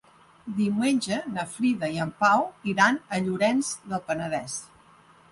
[0.59, 2.41] Diumenge na Frida i en Pau
[2.73, 4.57] iran a Llorenç del Penedès.